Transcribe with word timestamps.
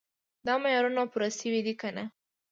دا 0.47 0.53
معیارونه 0.63 1.03
پوره 1.11 1.29
شوي 1.39 1.61
دي 1.65 1.73
که 1.81 1.89
نه. 1.95 2.05